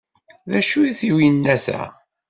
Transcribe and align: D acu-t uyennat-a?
D 0.49 0.51
acu-t 0.59 0.99
uyennat-a? 1.15 1.81